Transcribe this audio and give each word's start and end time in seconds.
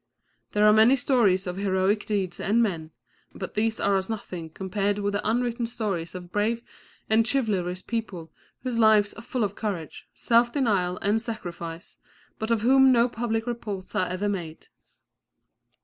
There 0.53 0.65
are 0.65 0.73
many 0.73 0.95
stories 0.95 1.45
of 1.45 1.57
heroic 1.57 2.07
deeds 2.07 2.39
and 2.39 2.59
men, 2.63 2.89
but 3.35 3.53
these 3.53 3.79
are 3.79 3.97
as 3.97 4.09
nothing 4.09 4.49
compared 4.49 4.97
with 4.97 5.13
the 5.13 5.29
unwritten 5.29 5.67
stories 5.67 6.15
of 6.15 6.31
brave 6.31 6.63
and 7.07 7.23
chivalrous 7.31 7.83
people 7.83 8.31
whose 8.63 8.79
lives 8.79 9.13
are 9.13 9.21
full 9.21 9.43
of 9.43 9.53
courage, 9.53 10.07
self 10.15 10.51
denial 10.51 10.97
and 11.03 11.21
sacrifice, 11.21 11.99
but 12.39 12.49
of 12.49 12.61
whom 12.61 12.91
no 12.91 13.07
public 13.07 13.45
reports 13.45 13.93
are 13.93 14.07
ever 14.07 14.27
made. 14.27 14.69